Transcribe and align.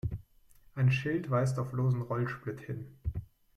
Ein 0.73 0.89
Schild 0.91 1.29
weist 1.29 1.59
auf 1.59 1.73
losen 1.73 2.01
Rollsplitt 2.01 2.59
hin. 2.61 2.97